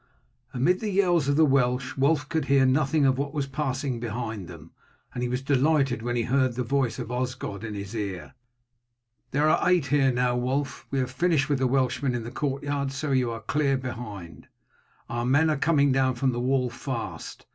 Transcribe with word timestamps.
Amid 0.51 0.79
the 0.79 0.89
yells 0.89 1.27
of 1.27 1.35
the 1.35 1.45
Welsh 1.45 1.95
Wulf 1.95 2.27
could 2.27 2.45
hear 2.45 2.65
nothing 2.65 3.05
of 3.05 3.19
what 3.19 3.35
was 3.35 3.45
passing 3.45 3.99
behind 3.99 4.47
them, 4.47 4.71
and 5.13 5.21
he 5.21 5.29
was 5.29 5.43
delighted 5.43 6.01
when 6.01 6.15
he 6.15 6.23
heard 6.23 6.55
the 6.55 6.63
voice 6.63 6.97
of 6.97 7.11
Osgod 7.11 7.63
in 7.63 7.75
his 7.75 7.93
ear. 7.93 8.33
"There 9.29 9.47
are 9.47 9.69
eight 9.69 9.85
here 9.85 10.11
now, 10.11 10.35
Wulf; 10.35 10.87
we 10.89 10.97
have 10.97 11.11
finished 11.11 11.49
with 11.49 11.59
the 11.59 11.67
Welshmen 11.67 12.15
in 12.15 12.23
the 12.23 12.31
courtyard, 12.31 12.91
so 12.91 13.11
you 13.11 13.29
are 13.29 13.41
clear 13.41 13.77
behind. 13.77 14.47
Our 15.07 15.23
men 15.23 15.51
are 15.51 15.55
coming 15.57 15.91
down 15.91 16.15
from 16.15 16.31
the 16.31 16.39
wall 16.39 16.71
fast. 16.71 17.45